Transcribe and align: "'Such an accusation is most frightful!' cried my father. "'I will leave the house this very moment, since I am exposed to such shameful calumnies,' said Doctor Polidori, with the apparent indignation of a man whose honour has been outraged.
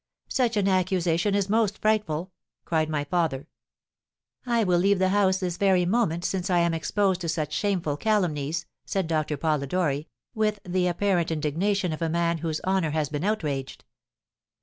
"'Such 0.29 0.57
an 0.57 0.67
accusation 0.67 1.35
is 1.35 1.47
most 1.47 1.77
frightful!' 1.77 2.31
cried 2.65 2.89
my 2.89 3.03
father. 3.03 3.47
"'I 4.47 4.63
will 4.63 4.79
leave 4.79 4.97
the 4.97 5.09
house 5.09 5.37
this 5.37 5.57
very 5.57 5.85
moment, 5.85 6.25
since 6.25 6.49
I 6.49 6.57
am 6.57 6.73
exposed 6.73 7.21
to 7.21 7.29
such 7.29 7.53
shameful 7.53 7.97
calumnies,' 7.97 8.65
said 8.83 9.05
Doctor 9.05 9.37
Polidori, 9.37 10.07
with 10.33 10.59
the 10.65 10.87
apparent 10.87 11.29
indignation 11.29 11.93
of 11.93 12.01
a 12.01 12.09
man 12.09 12.39
whose 12.39 12.61
honour 12.61 12.89
has 12.89 13.09
been 13.09 13.23
outraged. 13.23 13.85